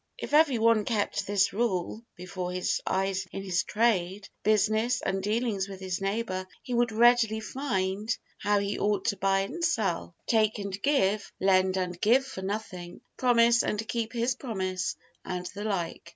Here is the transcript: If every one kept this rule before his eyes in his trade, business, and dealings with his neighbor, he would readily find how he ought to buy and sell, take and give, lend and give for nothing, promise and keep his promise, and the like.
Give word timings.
If 0.17 0.33
every 0.33 0.57
one 0.57 0.83
kept 0.83 1.27
this 1.27 1.53
rule 1.53 2.01
before 2.15 2.51
his 2.51 2.81
eyes 2.87 3.27
in 3.31 3.43
his 3.43 3.61
trade, 3.61 4.29
business, 4.41 4.99
and 4.99 5.21
dealings 5.21 5.69
with 5.69 5.79
his 5.79 6.01
neighbor, 6.01 6.47
he 6.63 6.73
would 6.73 6.91
readily 6.91 7.39
find 7.39 8.17
how 8.39 8.57
he 8.57 8.79
ought 8.79 9.05
to 9.09 9.17
buy 9.17 9.41
and 9.41 9.63
sell, 9.63 10.15
take 10.25 10.57
and 10.57 10.81
give, 10.81 11.31
lend 11.39 11.77
and 11.77 12.01
give 12.01 12.25
for 12.25 12.41
nothing, 12.41 13.01
promise 13.15 13.61
and 13.61 13.87
keep 13.87 14.11
his 14.11 14.33
promise, 14.33 14.95
and 15.23 15.45
the 15.53 15.65
like. 15.65 16.09